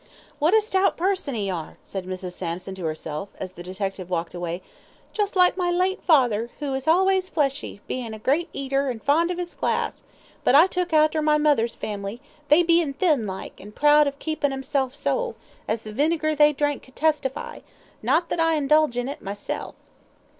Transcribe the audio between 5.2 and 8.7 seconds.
like my late father, who was allays fleshy, bein' a great